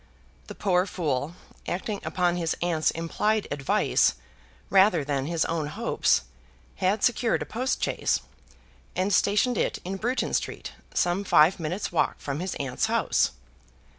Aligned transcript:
The 0.47 0.55
poor 0.55 0.87
fool, 0.87 1.35
acting 1.67 1.99
upon 2.03 2.35
his 2.35 2.55
aunt's 2.59 2.89
implied 2.89 3.47
advice 3.51 4.15
rather 4.71 5.03
than 5.03 5.27
his 5.27 5.45
own 5.45 5.67
hopes, 5.67 6.21
had 6.77 7.03
secured 7.03 7.43
a 7.43 7.45
post 7.45 7.83
chaise, 7.83 8.19
and 8.95 9.13
stationed 9.13 9.59
it 9.59 9.77
in 9.85 9.97
Bruton 9.97 10.33
Street, 10.33 10.71
some 10.91 11.23
five 11.23 11.59
minutes' 11.59 11.91
walk 11.91 12.19
from 12.19 12.39
his 12.39 12.55
aunt's 12.55 12.87
house. 12.87 13.29